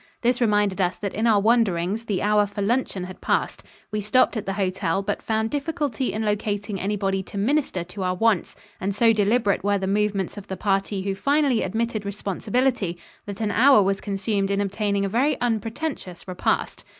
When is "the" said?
2.05-2.23, 4.47-4.53, 9.77-9.85, 10.47-10.57